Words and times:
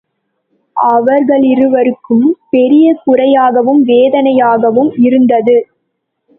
அவர்களிருவருக்கும் 0.75 2.25
பெரிய 2.49 2.95
குறையாகவும் 3.03 3.81
வேதனையாகவும் 3.85 4.91
இருந்தது. 4.99 5.57